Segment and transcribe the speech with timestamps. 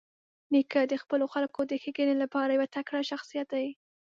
[0.53, 3.67] نیکه د خپلو خلکو د ښېګڼې لپاره یو تکړه شخصیت دی.